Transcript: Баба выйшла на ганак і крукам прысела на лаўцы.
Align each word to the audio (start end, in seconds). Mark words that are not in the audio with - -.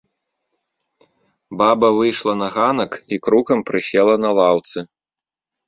Баба 1.61 1.89
выйшла 1.99 2.33
на 2.41 2.49
ганак 2.57 2.91
і 3.13 3.21
крукам 3.29 3.59
прысела 3.71 4.19
на 4.25 4.29
лаўцы. 4.43 4.77